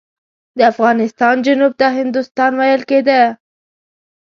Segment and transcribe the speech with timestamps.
[0.57, 3.21] د افغانستان جنوب ته هندوستان ویل کېده.